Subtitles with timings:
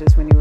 [0.00, 0.39] messages when you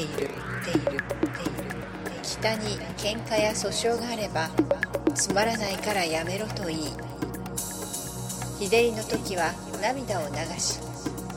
[0.00, 0.30] いる
[2.22, 4.48] 北に喧嘩や訴訟があれば
[5.14, 7.10] つまらないからやめろと言い。
[8.58, 10.80] 日照りの時は涙を流し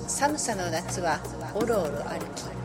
[0.08, 1.20] 寒さの夏は
[1.56, 2.63] おろおろ歩き。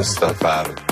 [0.00, 0.89] Mustafa.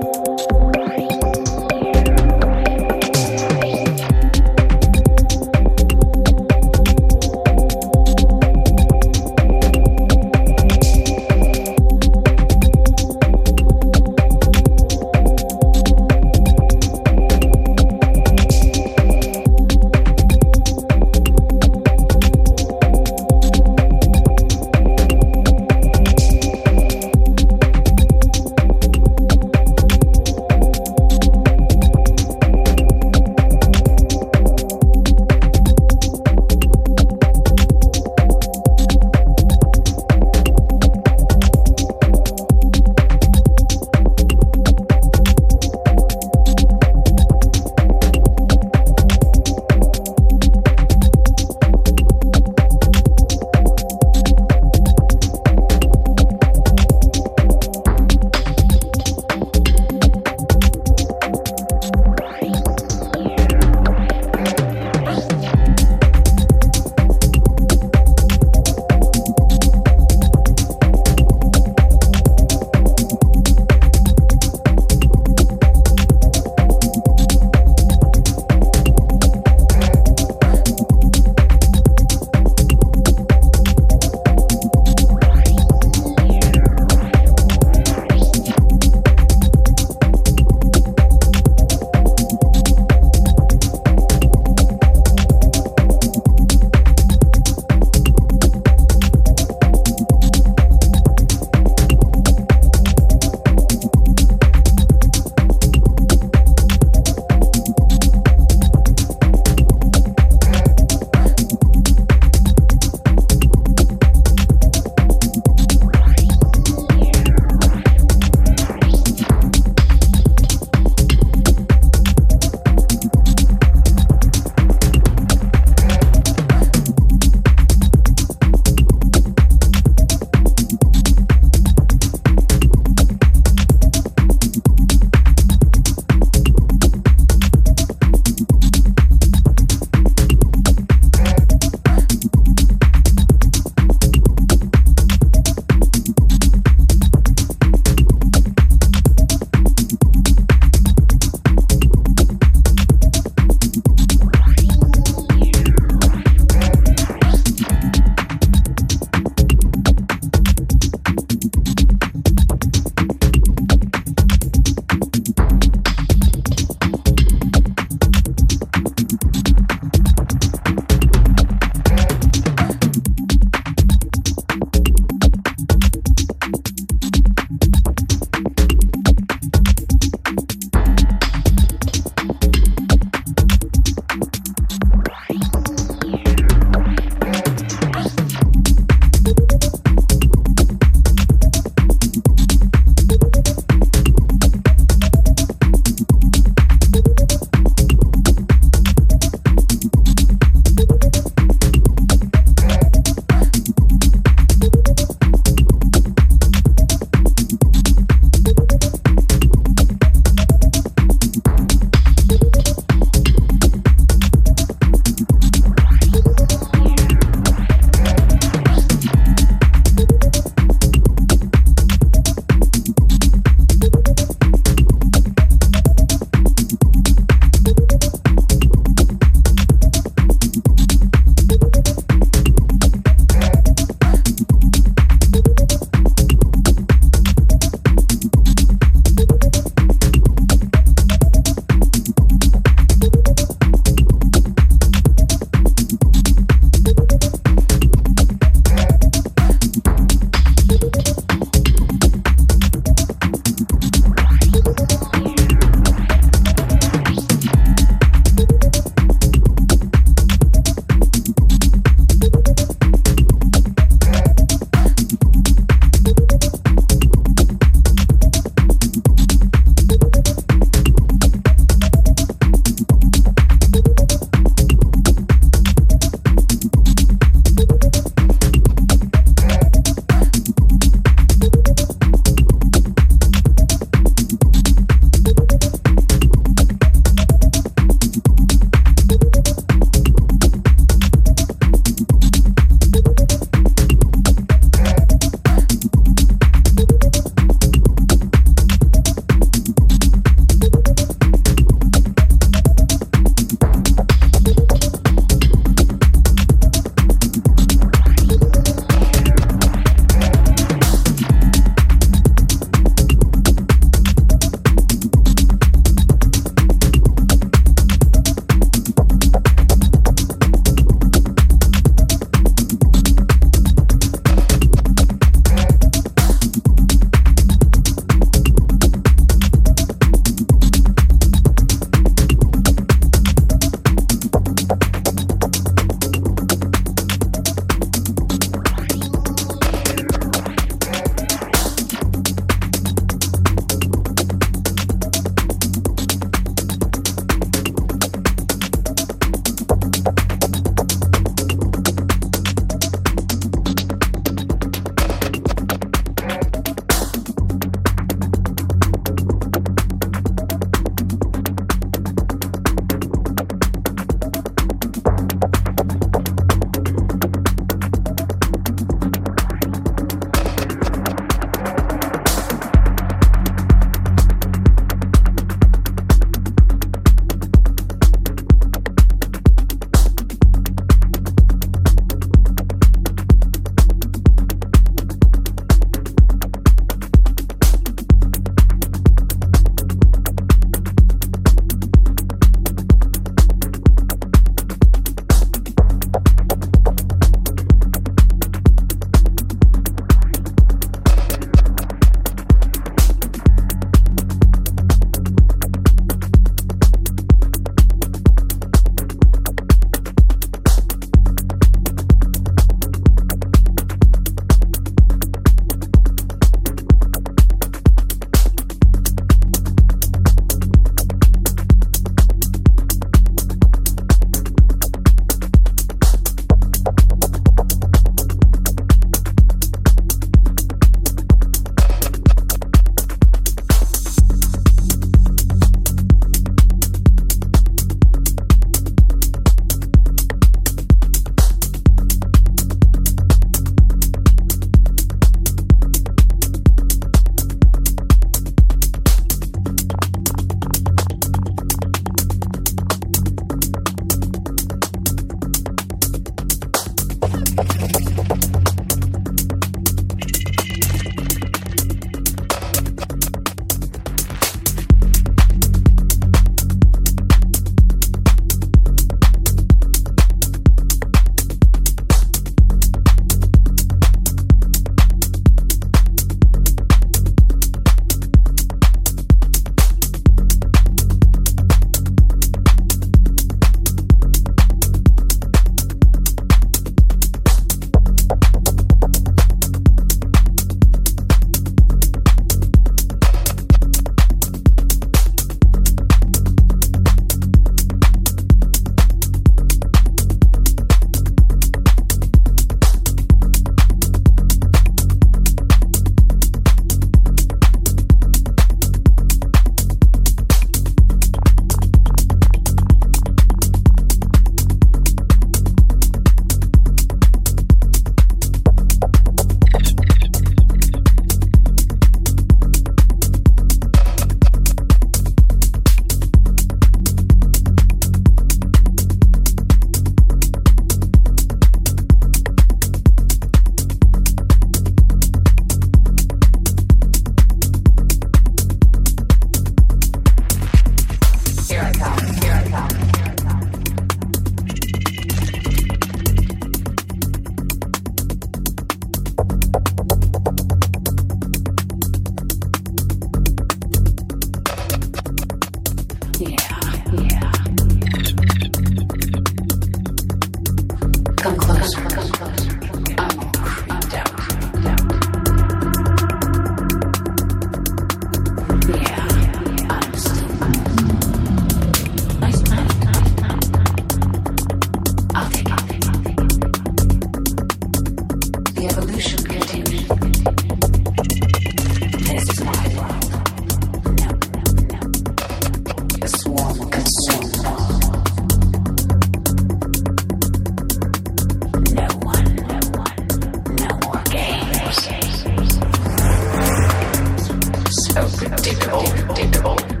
[598.57, 600.00] Take deep, deep, Take deep, deep,